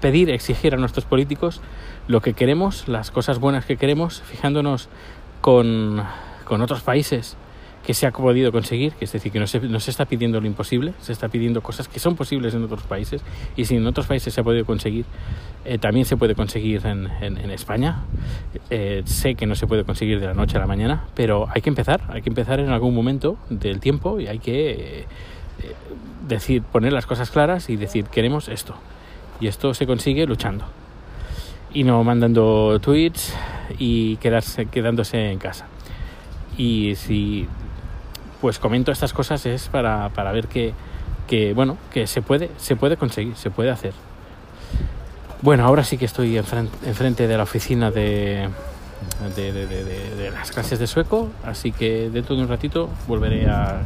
pedir, 0.00 0.30
exigir 0.30 0.74
a 0.74 0.76
nuestros 0.76 1.06
políticos 1.06 1.60
lo 2.08 2.20
que 2.20 2.34
queremos, 2.34 2.88
las 2.88 3.10
cosas 3.10 3.38
buenas 3.38 3.64
que 3.64 3.76
queremos, 3.76 4.22
fijándonos 4.22 4.88
con, 5.42 6.02
con 6.46 6.62
otros 6.62 6.80
países 6.80 7.36
que 7.84 7.94
se 7.94 8.06
ha 8.06 8.12
podido 8.12 8.52
conseguir, 8.52 8.92
que 8.92 9.04
es 9.04 9.12
decir, 9.12 9.32
que 9.32 9.40
no 9.40 9.46
se, 9.46 9.60
no 9.60 9.80
se, 9.80 9.90
está 9.90 10.06
pidiendo 10.06 10.40
lo 10.40 10.46
imposible, 10.46 10.94
se 11.00 11.12
está 11.12 11.28
pidiendo 11.28 11.62
cosas 11.62 11.88
que 11.88 11.98
son 11.98 12.14
posibles 12.14 12.54
en 12.54 12.62
otros 12.62 12.82
países 12.84 13.22
y 13.56 13.64
si 13.64 13.76
en 13.76 13.86
otros 13.86 14.06
países 14.06 14.32
se 14.32 14.40
ha 14.40 14.44
podido 14.44 14.64
conseguir, 14.64 15.04
eh, 15.64 15.78
también 15.78 16.06
se 16.06 16.16
puede 16.16 16.36
conseguir 16.36 16.86
en, 16.86 17.08
en, 17.20 17.50
España. 17.50 18.04
Eh, 18.70 19.02
sé 19.04 19.34
que 19.34 19.46
no 19.46 19.56
se 19.56 19.66
puede 19.66 19.84
conseguir 19.84 20.20
de 20.20 20.26
la 20.26 20.34
noche 20.34 20.56
a 20.56 20.60
la 20.60 20.66
mañana, 20.66 21.04
pero 21.14 21.48
hay 21.52 21.60
que 21.60 21.70
empezar, 21.70 22.02
hay 22.08 22.22
que 22.22 22.30
empezar 22.30 22.60
en 22.60 22.70
algún 22.70 22.94
momento 22.94 23.36
del 23.50 23.80
tiempo 23.80 24.20
y 24.20 24.28
hay 24.28 24.38
que 24.38 25.00
eh, 25.00 25.06
decir, 26.28 26.62
poner 26.62 26.92
las 26.92 27.06
cosas 27.06 27.32
claras 27.32 27.68
y 27.68 27.76
decir, 27.76 28.04
queremos 28.04 28.48
esto. 28.48 28.76
Y 29.40 29.48
esto 29.48 29.74
se 29.74 29.86
consigue 29.88 30.24
luchando 30.24 30.66
y 31.74 31.82
no 31.82 32.04
mandando 32.04 32.78
tweets 32.80 33.34
y 33.78 34.16
quedarse, 34.16 34.66
quedándose 34.66 35.30
en 35.30 35.38
casa. 35.38 35.66
Y 36.56 36.94
si 36.96 37.48
pues 38.40 38.58
comento 38.58 38.90
estas 38.90 39.12
cosas 39.12 39.46
es 39.46 39.68
para, 39.68 40.08
para 40.10 40.32
ver 40.32 40.48
que, 40.48 40.74
que, 41.28 41.54
bueno, 41.54 41.78
que 41.92 42.08
se 42.08 42.22
puede, 42.22 42.50
se 42.56 42.74
puede 42.74 42.96
conseguir, 42.96 43.36
se 43.36 43.50
puede 43.50 43.70
hacer. 43.70 43.92
Bueno, 45.42 45.64
ahora 45.64 45.84
sí 45.84 45.96
que 45.96 46.04
estoy 46.04 46.36
enfrente, 46.36 47.28
de 47.28 47.36
la 47.36 47.44
oficina 47.44 47.92
de, 47.92 48.48
de, 49.36 49.52
de, 49.52 50.30
las 50.32 50.50
clases 50.50 50.80
de 50.80 50.86
sueco, 50.88 51.30
así 51.44 51.70
que 51.70 52.10
dentro 52.10 52.34
de 52.34 52.42
un 52.42 52.48
ratito 52.48 52.88
volveré 53.06 53.48
a 53.48 53.82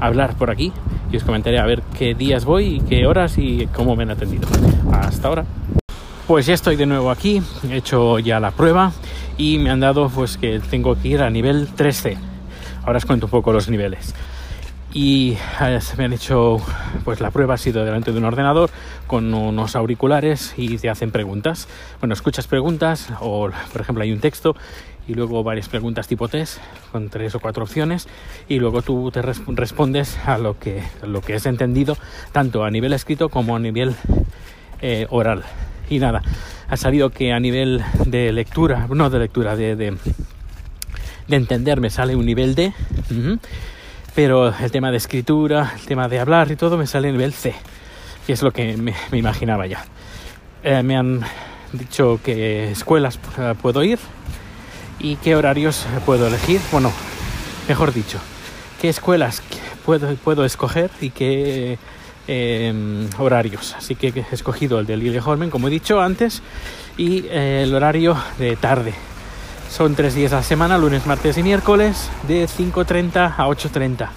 hablar 0.00 0.34
por 0.34 0.50
aquí 0.50 0.72
y 1.10 1.16
os 1.16 1.24
comentaré 1.24 1.58
a 1.58 1.64
ver 1.64 1.82
qué 1.98 2.14
días 2.14 2.44
voy 2.44 2.76
y 2.76 2.80
qué 2.80 3.06
horas 3.06 3.38
y 3.38 3.68
cómo 3.68 3.96
me 3.96 4.02
han 4.02 4.10
atendido. 4.10 4.46
Hasta 4.92 5.28
ahora. 5.28 5.44
Pues 6.26 6.46
ya 6.46 6.54
estoy 6.54 6.76
de 6.76 6.86
nuevo 6.86 7.10
aquí, 7.10 7.42
he 7.70 7.76
hecho 7.76 8.18
ya 8.18 8.40
la 8.40 8.50
prueba 8.50 8.92
y 9.36 9.58
me 9.58 9.70
han 9.70 9.80
dado 9.80 10.08
pues 10.08 10.36
que 10.36 10.60
tengo 10.60 11.00
que 11.00 11.08
ir 11.08 11.22
a 11.22 11.30
nivel 11.30 11.68
3C. 11.68 12.16
Ahora 12.84 12.98
os 12.98 13.06
cuento 13.06 13.26
un 13.26 13.30
poco 13.30 13.52
los 13.52 13.68
niveles. 13.68 14.14
Y 14.92 15.36
eh, 15.60 15.80
me 15.98 16.04
han 16.04 16.12
hecho, 16.12 16.58
pues 17.04 17.20
la 17.20 17.32
prueba 17.32 17.54
ha 17.54 17.58
sido 17.58 17.84
delante 17.84 18.12
de 18.12 18.18
un 18.18 18.24
ordenador 18.24 18.70
con 19.08 19.34
unos 19.34 19.74
auriculares 19.74 20.54
y 20.56 20.78
te 20.78 20.88
hacen 20.88 21.10
preguntas. 21.10 21.66
Bueno, 21.98 22.14
escuchas 22.14 22.46
preguntas 22.46 23.08
o, 23.20 23.50
por 23.72 23.80
ejemplo, 23.80 24.04
hay 24.04 24.12
un 24.12 24.20
texto 24.20 24.54
y 25.08 25.14
luego 25.14 25.42
varias 25.42 25.68
preguntas 25.68 26.06
tipo 26.06 26.28
test 26.28 26.58
con 26.92 27.10
tres 27.10 27.34
o 27.34 27.40
cuatro 27.40 27.64
opciones 27.64 28.06
y 28.48 28.60
luego 28.60 28.82
tú 28.82 29.10
te 29.10 29.20
respondes 29.20 30.16
a 30.26 30.38
lo 30.38 30.58
que, 30.58 30.82
lo 31.02 31.20
que 31.20 31.34
es 31.34 31.46
entendido 31.46 31.96
tanto 32.30 32.64
a 32.64 32.70
nivel 32.70 32.92
escrito 32.92 33.28
como 33.28 33.56
a 33.56 33.58
nivel 33.58 33.96
eh, 34.80 35.06
oral. 35.10 35.44
Y 35.90 35.98
nada, 35.98 36.22
ha 36.68 36.76
salido 36.76 37.10
que 37.10 37.32
a 37.32 37.40
nivel 37.40 37.82
de 38.06 38.32
lectura, 38.32 38.86
no 38.90 39.10
de 39.10 39.18
lectura, 39.18 39.56
de, 39.56 39.76
de 39.76 39.96
de 41.28 41.36
entender 41.36 41.80
me 41.80 41.90
sale 41.90 42.16
un 42.16 42.26
nivel 42.26 42.54
D, 42.54 42.72
pero 44.14 44.54
el 44.56 44.70
tema 44.70 44.90
de 44.90 44.98
escritura, 44.98 45.72
el 45.78 45.86
tema 45.86 46.08
de 46.08 46.20
hablar 46.20 46.50
y 46.50 46.56
todo 46.56 46.76
me 46.76 46.86
sale 46.86 47.10
nivel 47.10 47.32
C, 47.32 47.54
que 48.26 48.32
es 48.32 48.42
lo 48.42 48.52
que 48.52 48.76
me, 48.76 48.94
imaginaba 49.12 49.66
ya. 49.66 49.84
Eh, 50.62 50.82
me 50.82 50.96
han 50.96 51.20
dicho 51.72 52.20
qué 52.22 52.70
escuelas 52.70 53.18
eh, 53.38 53.54
puedo 53.60 53.82
ir 53.82 53.98
y 54.98 55.16
qué 55.16 55.36
horarios 55.36 55.86
puedo 56.06 56.26
elegir. 56.26 56.60
Bueno, 56.70 56.92
mejor 57.68 57.92
dicho, 57.92 58.18
qué 58.80 58.88
escuelas 58.88 59.42
puedo, 59.84 60.14
puedo 60.16 60.44
escoger 60.44 60.90
y 61.00 61.10
qué 61.10 61.78
em, 62.26 63.08
horarios. 63.18 63.74
Así 63.74 63.94
que 63.94 64.08
he 64.08 64.34
escogido 64.34 64.80
el 64.80 64.86
de 64.86 64.96
Lilleholmen, 64.96 65.50
como 65.50 65.68
he 65.68 65.70
dicho 65.70 66.00
antes, 66.00 66.42
y 66.96 67.26
eh, 67.26 67.62
el 67.64 67.74
horario 67.74 68.16
de 68.38 68.56
tarde 68.56 68.94
son 69.74 69.96
tres 69.96 70.14
días 70.14 70.32
a 70.32 70.36
la 70.36 70.42
semana, 70.44 70.78
lunes, 70.78 71.04
martes 71.04 71.36
y 71.36 71.42
miércoles, 71.42 72.08
de 72.28 72.46
5.30 72.46 73.34
a 73.36 73.48
8.30. 73.48 74.08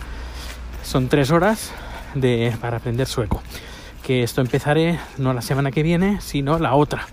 Son 0.84 1.08
tres 1.08 1.32
horas 1.32 1.72
de, 2.14 2.56
para 2.62 2.78
aprender 2.78 3.08
sueco. 3.08 3.42
Que 4.04 4.22
esto 4.22 4.42
empezaré 4.42 5.00
no 5.18 5.34
la 5.34 5.42
semana 5.42 5.72
que 5.72 5.82
viene, 5.82 6.22
sino 6.22 6.60
la 6.60 6.76
otra. 6.76 7.08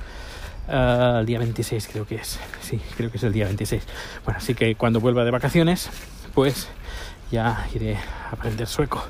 Uh, 0.68 1.20
el 1.20 1.26
día 1.26 1.38
26 1.38 1.88
creo 1.90 2.06
que 2.06 2.16
es. 2.16 2.38
Sí, 2.60 2.78
creo 2.98 3.10
que 3.10 3.16
es 3.16 3.22
el 3.24 3.32
día 3.32 3.46
26. 3.46 3.82
Bueno, 4.26 4.36
así 4.36 4.54
que 4.54 4.74
cuando 4.74 5.00
vuelva 5.00 5.24
de 5.24 5.30
vacaciones, 5.30 5.88
pues 6.34 6.68
ya 7.34 7.66
iré 7.74 7.96
a 7.96 8.30
aprender 8.32 8.66
sueco 8.66 9.04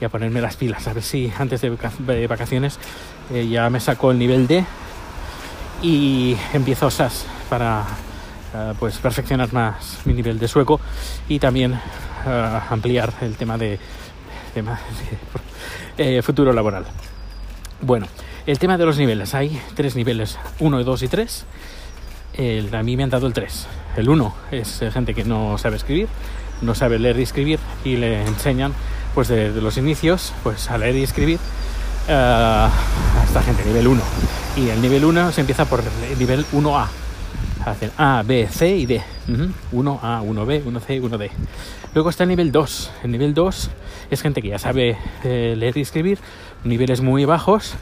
y 0.00 0.04
a 0.04 0.08
ponerme 0.08 0.40
las 0.40 0.56
pilas. 0.56 0.86
A 0.88 0.92
ver 0.92 1.02
si 1.02 1.32
antes 1.38 1.60
de 1.60 2.26
vacaciones 2.26 2.78
eh, 3.32 3.46
ya 3.48 3.68
me 3.70 3.80
saco 3.80 4.10
el 4.10 4.18
nivel 4.18 4.46
D 4.46 4.64
y 5.82 6.36
empiezo 6.52 6.90
SAS 6.90 7.26
para 7.50 7.84
eh, 8.54 8.72
pues 8.78 8.98
perfeccionar 8.98 9.52
más 9.52 9.98
mi 10.04 10.14
nivel 10.14 10.38
de 10.38 10.46
sueco 10.46 10.80
y 11.28 11.40
también 11.40 11.74
eh, 12.26 12.60
ampliar 12.70 13.12
el 13.20 13.34
tema 13.36 13.58
de, 13.58 13.80
eh, 15.98 16.22
futuro 16.22 16.52
laboral. 16.52 16.84
Bueno, 17.80 18.06
el 18.46 18.58
tema 18.60 18.78
de 18.78 18.86
los 18.86 18.96
niveles. 18.96 19.34
Hay 19.34 19.60
tres 19.74 19.96
niveles, 19.96 20.38
1, 20.60 20.84
2 20.84 21.02
y 21.02 21.08
3. 21.08 21.46
a 22.72 22.82
mí 22.84 22.96
me 22.96 23.02
han 23.02 23.10
dado 23.10 23.26
el 23.26 23.32
3. 23.32 23.66
El 23.96 24.08
1 24.08 24.34
es 24.52 24.84
gente 24.92 25.14
que 25.14 25.24
no 25.24 25.58
sabe 25.58 25.76
escribir, 25.76 26.08
no 26.64 26.74
sabe 26.74 26.98
leer 26.98 27.18
y 27.18 27.22
escribir 27.22 27.58
y 27.84 27.96
le 27.96 28.22
enseñan 28.22 28.72
pues 29.14 29.28
de, 29.28 29.50
los 29.60 29.76
inicios 29.76 30.32
pues 30.42 30.70
a 30.70 30.78
leer 30.78 30.96
y 30.96 31.02
escribir 31.02 31.38
a 32.08 32.70
esta 33.24 33.42
gente, 33.42 33.64
nivel 33.64 33.88
1. 33.88 34.02
Y 34.56 34.68
el 34.68 34.82
nivel 34.82 35.04
1 35.04 35.32
se 35.32 35.40
empieza 35.40 35.64
por 35.64 35.80
el 35.80 36.18
nivel 36.18 36.44
1A, 36.52 36.86
hacen 37.64 37.90
A, 37.96 38.22
B, 38.24 38.46
C 38.50 38.76
y 38.76 38.86
D. 38.86 39.02
1A, 39.26 40.22
1B, 40.22 40.64
1C, 40.64 41.00
1D. 41.00 41.30
Luego 41.94 42.10
está 42.10 42.24
el 42.24 42.28
nivel 42.28 42.52
2. 42.52 42.90
El 43.04 43.12
nivel 43.12 43.34
2 43.34 43.70
es 44.10 44.22
gente 44.22 44.42
que 44.42 44.48
ya 44.48 44.58
sabe 44.58 44.96
eh, 45.24 45.54
leer 45.56 45.76
y 45.76 45.80
escribir, 45.80 46.18
niveles 46.64 47.00
muy 47.00 47.24
bajos, 47.24 47.74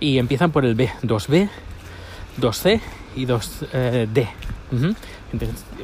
y 0.00 0.18
empiezan 0.18 0.50
por 0.50 0.64
el 0.64 0.74
B. 0.74 0.90
2B, 1.02 1.48
2C 2.40 2.80
y 3.16 3.26
2D. 3.26 4.08
Eh, 4.12 4.28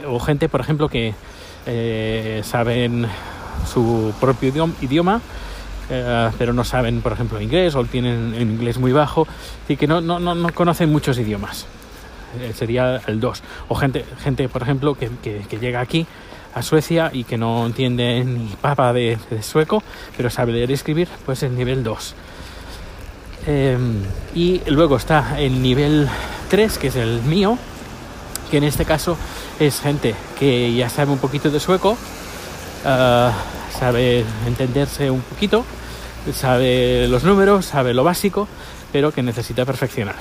o 0.07 0.21
gente, 0.21 0.49
por 0.49 0.61
ejemplo, 0.61 0.89
que 0.89 1.15
eh, 1.67 2.43
saben 2.45 3.07
su 3.67 4.13
propio 4.21 4.73
idioma, 4.81 5.21
pero 6.39 6.53
no 6.53 6.63
saben, 6.63 7.01
por 7.03 7.13
ejemplo, 7.13 7.41
inglés 7.41 7.75
o 7.75 7.85
tienen 7.85 8.35
un 8.35 8.51
inglés 8.53 8.79
muy 8.79 8.93
bajo 8.93 9.27
y 9.69 9.77
que 9.77 9.89
no, 9.89 10.01
no, 10.01 10.19
no 10.21 10.53
conocen 10.55 10.91
muchos 10.91 11.19
idiomas. 11.19 11.67
Eh, 12.39 12.53
sería 12.55 13.01
el 13.07 13.19
2. 13.19 13.43
O 13.69 13.75
gente, 13.75 14.05
gente 14.23 14.49
por 14.49 14.63
ejemplo, 14.63 14.95
que, 14.95 15.11
que, 15.23 15.59
llega 15.59 15.81
aquí 15.81 16.07
a 16.55 16.63
Suecia 16.63 17.11
y 17.13 17.25
que 17.25 17.37
no 17.37 17.67
entiende 17.67 18.23
ni 18.25 18.47
papa 18.61 18.93
de, 18.93 19.19
sueco, 19.43 19.83
pero 20.17 20.31
sabe 20.31 20.53
leer 20.53 20.71
y 20.71 20.75
escribir, 20.75 21.09
pues 21.27 21.43
el 21.43 21.57
nivel 21.57 21.83
2. 21.83 22.15
Em, 23.47 24.03
y 24.35 24.61
luego 24.67 24.97
está 24.97 25.41
el 25.41 25.61
nivel 25.61 26.09
3, 26.51 26.79
que 26.79 26.89
es 26.89 26.97
el 26.97 27.21
mío, 27.23 27.59
que 28.51 28.59
en 28.59 28.65
este 28.65 28.85
caso 28.85 29.17
es 29.59 29.81
gente 29.81 30.15
que 30.39 30.75
ya 30.75 30.89
sabe 30.89 31.13
un 31.13 31.19
poquito 31.19 31.51
de 31.51 31.61
sueco, 31.61 31.97
ah, 32.85 33.33
sabe 33.79 34.25
entenderse 34.47 35.11
un 35.11 35.21
poquito, 35.21 35.65
sabe 36.35 37.09
los 37.09 37.25
números, 37.25 37.67
sabe 37.67 37.95
lo 37.95 38.05
básico, 38.05 38.49
pero 38.93 39.13
que 39.13 39.23
necesita 39.23 39.65
perfeccionar. 39.65 40.17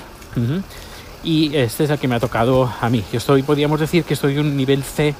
Y 1.23 1.55
este 1.55 1.83
es 1.83 1.89
el 1.89 1.99
que 1.99 2.07
me 2.07 2.15
ha 2.15 2.19
tocado 2.19 2.71
a 2.79 2.89
mí. 2.89 3.03
Yo 3.11 3.17
estoy, 3.17 3.43
podríamos 3.43 3.79
decir 3.79 4.03
que 4.03 4.13
estoy 4.13 4.37
un 4.37 4.55
nivel 4.55 4.83
C 4.83 5.13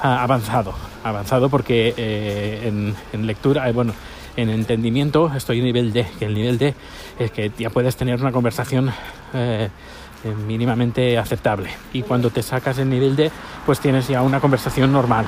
ah, 0.00 0.22
avanzado, 0.22 0.74
avanzado 1.04 1.48
porque 1.48 1.94
eh, 1.96 2.92
en, 3.12 3.26
lectura, 3.26 3.68
eh, 3.68 3.72
bueno, 3.72 3.92
en 4.36 4.50
entendimiento 4.50 5.30
estoy 5.34 5.58
en 5.58 5.64
nivel 5.64 5.92
D, 5.92 6.06
que 6.18 6.24
el 6.24 6.34
nivel 6.34 6.58
D 6.58 6.74
es 7.18 7.30
que 7.30 7.52
ya 7.56 7.70
puedes 7.70 7.94
tener 7.94 8.20
una 8.20 8.32
conversación 8.32 8.90
eh, 9.32 9.68
mínimamente 10.24 11.18
aceptable. 11.18 11.70
Y 11.92 12.02
cuando 12.02 12.30
te 12.30 12.42
sacas 12.42 12.78
el 12.78 12.88
nivel 12.88 13.16
D, 13.16 13.30
pues 13.66 13.80
tienes 13.80 14.08
ya 14.08 14.22
una 14.22 14.40
conversación 14.40 14.92
normal. 14.92 15.26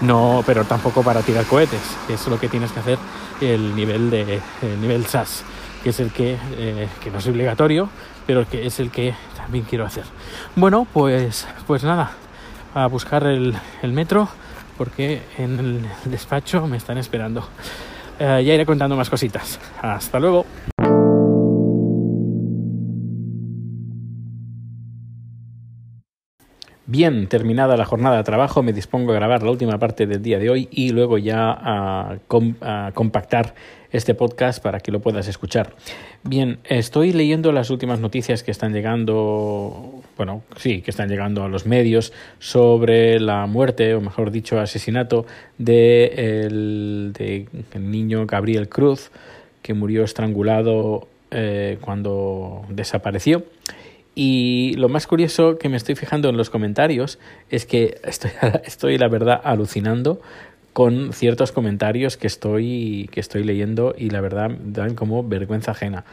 No, 0.00 0.42
pero 0.46 0.64
tampoco 0.64 1.02
para 1.02 1.22
tirar 1.22 1.44
cohetes, 1.46 1.96
es 2.08 2.26
lo 2.26 2.38
que 2.38 2.48
tienes 2.48 2.72
que 2.72 2.80
hacer 2.80 2.98
el 3.40 3.74
nivel 3.74 4.10
de 4.10 4.40
el 4.62 4.80
nivel 4.80 5.06
SAS, 5.06 5.44
que 5.82 5.90
es 5.90 6.00
el 6.00 6.10
que, 6.10 6.36
eh, 6.56 6.88
que 7.02 7.10
no 7.10 7.18
es 7.18 7.26
obligatorio, 7.26 7.88
pero 8.26 8.48
que 8.48 8.66
es 8.66 8.80
el 8.80 8.90
que 8.90 9.14
también 9.36 9.64
quiero 9.64 9.84
hacer. 9.84 10.04
Bueno, 10.56 10.86
pues, 10.92 11.46
pues 11.66 11.84
nada, 11.84 12.12
a 12.74 12.86
buscar 12.86 13.24
el, 13.26 13.56
el 13.82 13.92
metro 13.92 14.28
porque 14.80 15.22
en 15.36 15.58
el 15.58 15.86
despacho 16.06 16.66
me 16.66 16.78
están 16.78 16.96
esperando. 16.96 17.46
Eh, 18.18 18.42
ya 18.44 18.54
iré 18.54 18.64
contando 18.64 18.96
más 18.96 19.10
cositas. 19.10 19.60
Hasta 19.82 20.18
luego. 20.18 20.46
Bien, 26.90 27.28
terminada 27.28 27.76
la 27.76 27.84
jornada 27.84 28.16
de 28.16 28.24
trabajo, 28.24 28.64
me 28.64 28.72
dispongo 28.72 29.12
a 29.12 29.14
grabar 29.14 29.44
la 29.44 29.52
última 29.52 29.78
parte 29.78 30.08
del 30.08 30.22
día 30.22 30.40
de 30.40 30.50
hoy 30.50 30.68
y 30.72 30.90
luego 30.90 31.18
ya 31.18 31.56
a, 31.56 32.18
compactar 32.94 33.54
este 33.92 34.16
podcast 34.16 34.60
para 34.60 34.80
que 34.80 34.90
lo 34.90 34.98
puedas 34.98 35.28
escuchar. 35.28 35.72
Bien, 36.24 36.58
estoy 36.64 37.12
leyendo 37.12 37.52
las 37.52 37.70
últimas 37.70 38.00
noticias 38.00 38.42
que 38.42 38.50
están 38.50 38.72
llegando, 38.72 40.02
bueno, 40.16 40.42
sí, 40.56 40.82
que 40.82 40.90
están 40.90 41.08
llegando 41.08 41.44
a 41.44 41.48
los 41.48 41.64
medios 41.64 42.12
sobre 42.40 43.20
la 43.20 43.46
muerte, 43.46 43.94
o 43.94 44.00
mejor 44.00 44.32
dicho, 44.32 44.58
asesinato 44.58 45.26
de 45.58 46.42
el, 46.44 47.12
niño 47.78 48.26
Gabriel 48.26 48.68
Cruz, 48.68 49.12
que 49.62 49.74
murió 49.74 50.02
estrangulado 50.02 51.06
eh, 51.30 51.78
cuando 51.80 52.64
desapareció. 52.68 53.44
Y 54.22 54.74
lo 54.74 54.90
más 54.90 55.06
curioso 55.06 55.56
que 55.56 55.70
me 55.70 55.78
estoy 55.78 55.94
fijando 55.94 56.28
en 56.28 56.36
los 56.36 56.50
comentarios 56.50 57.18
es 57.48 57.64
que 57.64 57.98
estoy, 58.04 58.30
estoy 58.64 58.98
la 58.98 59.08
verdad 59.08 59.40
alucinando 59.42 60.20
con 60.74 61.14
ciertos 61.14 61.52
comentarios 61.52 62.18
que 62.18 62.26
estoy, 62.26 63.08
que 63.12 63.20
estoy 63.20 63.44
leyendo 63.44 63.94
y 63.96 64.10
la 64.10 64.20
verdad 64.20 64.50
dan 64.62 64.94
como 64.94 65.26
vergüenza 65.26 65.70
ajena. 65.70 66.04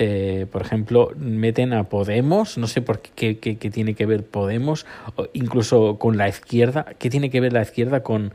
Eh, 0.00 0.46
por 0.50 0.62
ejemplo, 0.62 1.12
meten 1.16 1.74
a 1.74 1.84
Podemos, 1.84 2.58
no 2.58 2.66
sé 2.66 2.82
por 2.82 2.98
qué, 2.98 3.38
qué, 3.38 3.54
tiene 3.54 3.94
que 3.94 4.04
ver 4.04 4.24
Podemos, 4.24 4.84
incluso 5.32 5.96
con 6.00 6.16
la 6.16 6.28
izquierda, 6.28 6.86
¿qué 6.98 7.08
tiene 7.08 7.30
que 7.30 7.40
ver 7.40 7.52
la 7.52 7.62
izquierda 7.62 8.02
con, 8.02 8.32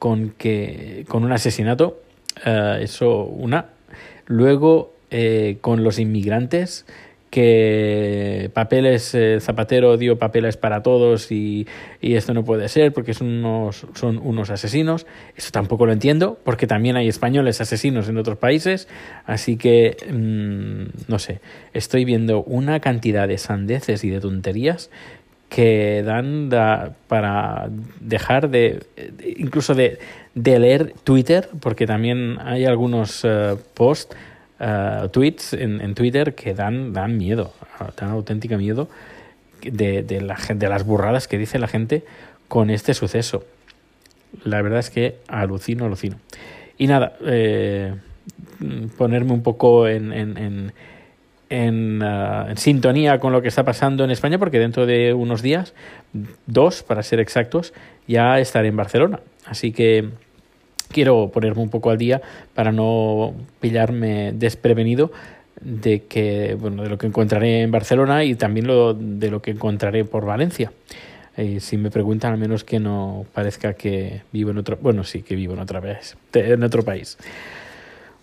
con, 0.00 0.30
que, 0.30 1.04
con 1.06 1.22
un 1.22 1.30
asesinato? 1.30 2.02
Eh, 2.44 2.80
eso, 2.82 3.22
una. 3.26 3.66
Luego, 4.26 4.92
eh, 5.12 5.58
con 5.60 5.84
los 5.84 6.00
inmigrantes, 6.00 6.84
que 7.30 8.50
papeles, 8.54 9.14
eh, 9.14 9.38
Zapatero 9.40 9.96
dio 9.96 10.18
papeles 10.18 10.56
para 10.56 10.82
todos 10.82 11.30
y, 11.30 11.66
y, 12.00 12.16
esto 12.16 12.34
no 12.34 12.44
puede 12.44 12.68
ser 12.68 12.92
porque 12.92 13.14
son 13.14 13.28
unos, 13.28 13.86
son 13.94 14.18
unos 14.18 14.50
asesinos. 14.50 15.06
Eso 15.36 15.50
tampoco 15.52 15.86
lo 15.86 15.92
entiendo 15.92 16.38
porque 16.44 16.66
también 16.66 16.96
hay 16.96 17.08
españoles 17.08 17.60
asesinos 17.60 18.08
en 18.08 18.18
otros 18.18 18.36
países. 18.36 18.88
Así 19.26 19.56
que, 19.56 19.96
mm, 20.12 21.08
no 21.08 21.18
sé, 21.20 21.40
estoy 21.72 22.04
viendo 22.04 22.42
una 22.42 22.80
cantidad 22.80 23.28
de 23.28 23.38
sandeces 23.38 24.02
y 24.02 24.10
de 24.10 24.20
tonterías 24.20 24.90
que 25.48 26.02
dan 26.04 26.48
para 27.08 27.68
dejar 27.98 28.50
de, 28.50 28.84
incluso 29.36 29.74
de, 29.74 29.98
de, 30.34 30.58
leer 30.60 30.94
Twitter, 31.02 31.48
porque 31.60 31.86
también 31.88 32.38
hay 32.40 32.66
algunos 32.66 33.24
uh, 33.24 33.58
posts 33.74 34.16
uh, 34.60 35.08
tweets 35.08 35.54
en, 35.54 35.94
Twitter 35.94 36.34
que 36.34 36.54
dan, 36.54 36.92
dan 36.92 37.16
miedo, 37.16 37.52
dan 37.96 38.10
auténtica 38.10 38.56
miedo 38.56 38.88
de, 39.62 40.02
de, 40.02 40.20
la, 40.20 40.36
de 40.54 40.68
las 40.68 40.84
burradas 40.84 41.28
que 41.28 41.38
dice 41.38 41.58
la 41.58 41.68
gente 41.68 42.04
con 42.48 42.70
este 42.70 42.94
suceso. 42.94 43.44
La 44.44 44.62
verdad 44.62 44.78
es 44.78 44.90
que 44.90 45.16
alucino, 45.28 45.86
alucino. 45.86 46.16
Y 46.78 46.86
nada, 46.86 47.16
eh, 47.26 47.94
ponerme 48.96 49.32
un 49.32 49.42
poco 49.42 49.88
en, 49.88 50.12
en, 50.12 50.38
en, 50.38 50.72
en, 51.50 52.56
sintonía 52.56 53.18
con 53.18 53.32
lo 53.32 53.42
que 53.42 53.48
está 53.48 53.64
pasando 53.64 54.04
en 54.04 54.10
España, 54.10 54.38
porque 54.38 54.58
dentro 54.58 54.86
de 54.86 55.12
unos 55.12 55.42
días, 55.42 55.74
dos 56.46 56.82
para 56.82 57.02
ser 57.02 57.20
exactos, 57.20 57.72
ya 58.06 58.38
estaré 58.38 58.68
en 58.68 58.76
Barcelona. 58.76 59.20
Así 59.46 59.72
que 59.72 60.10
quiero 60.92 61.30
ponerme 61.32 61.62
un 61.62 61.70
poco 61.70 61.90
al 61.90 61.98
día 61.98 62.20
para 62.54 62.72
no 62.72 63.34
pillarme 63.60 64.32
desprevenido 64.32 65.10
de 65.60 66.04
que 66.04 66.56
bueno 66.58 66.82
de 66.82 66.88
lo 66.88 66.98
que 66.98 67.06
encontraré 67.06 67.62
en 67.62 67.70
Barcelona 67.70 68.24
y 68.24 68.34
también 68.34 68.66
lo 68.66 68.94
de 68.94 69.30
lo 69.30 69.42
que 69.42 69.50
encontraré 69.50 70.04
por 70.04 70.24
Valencia 70.24 70.72
eh, 71.36 71.60
si 71.60 71.76
me 71.76 71.90
preguntan 71.90 72.32
al 72.32 72.38
menos 72.38 72.64
que 72.64 72.80
no 72.80 73.26
parezca 73.32 73.74
que 73.74 74.22
vivo 74.32 74.50
en 74.50 74.58
otro 74.58 74.78
bueno 74.80 75.04
sí 75.04 75.22
que 75.22 75.34
vivo 75.34 75.54
en 75.54 75.60
otra 75.60 75.80
vez 75.80 76.16
en 76.32 76.62
otro 76.62 76.82
país 76.82 77.18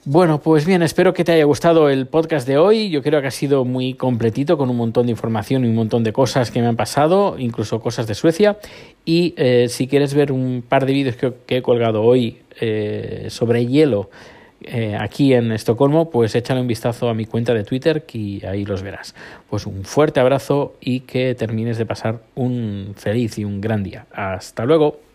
bueno, 0.09 0.39
pues 0.39 0.65
bien, 0.65 0.83
espero 0.83 1.13
que 1.13 1.25
te 1.25 1.33
haya 1.33 1.43
gustado 1.43 1.89
el 1.89 2.07
podcast 2.07 2.47
de 2.47 2.57
hoy. 2.57 2.89
Yo 2.89 3.03
creo 3.03 3.19
que 3.19 3.27
ha 3.27 3.31
sido 3.31 3.65
muy 3.65 3.93
completito 3.93 4.57
con 4.57 4.69
un 4.69 4.77
montón 4.77 5.07
de 5.07 5.11
información 5.11 5.65
y 5.65 5.67
un 5.67 5.75
montón 5.75 6.05
de 6.05 6.13
cosas 6.13 6.49
que 6.49 6.61
me 6.61 6.67
han 6.67 6.77
pasado, 6.77 7.35
incluso 7.37 7.81
cosas 7.81 8.07
de 8.07 8.15
Suecia. 8.15 8.57
Y 9.03 9.33
eh, 9.35 9.67
si 9.67 9.85
quieres 9.89 10.13
ver 10.13 10.31
un 10.31 10.63
par 10.65 10.85
de 10.85 10.93
vídeos 10.93 11.17
que, 11.17 11.33
que 11.45 11.57
he 11.57 11.61
colgado 11.61 12.03
hoy 12.03 12.37
eh, 12.59 13.27
sobre 13.29 13.65
hielo 13.65 14.09
eh, 14.61 14.97
aquí 14.99 15.33
en 15.33 15.51
Estocolmo, 15.51 16.09
pues 16.09 16.33
échale 16.35 16.61
un 16.61 16.67
vistazo 16.67 17.09
a 17.09 17.13
mi 17.13 17.25
cuenta 17.25 17.53
de 17.53 17.63
Twitter 17.63 18.05
y 18.11 18.43
ahí 18.45 18.65
los 18.65 18.81
verás. 18.81 19.13
Pues 19.49 19.65
un 19.65 19.83
fuerte 19.85 20.19
abrazo 20.19 20.75
y 20.81 21.01
que 21.01 21.35
termines 21.35 21.77
de 21.77 21.85
pasar 21.85 22.21
un 22.35 22.93
feliz 22.95 23.37
y 23.37 23.45
un 23.45 23.61
gran 23.61 23.83
día. 23.83 24.07
Hasta 24.11 24.65
luego. 24.65 25.06